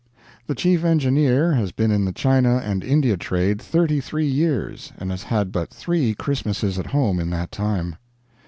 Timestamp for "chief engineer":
0.55-1.51